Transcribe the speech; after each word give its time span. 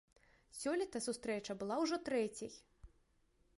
Сёлета 0.59 1.01
сустрэча 1.07 1.53
была 1.61 1.75
ўжо 1.83 2.01
трэцяй. 2.09 2.53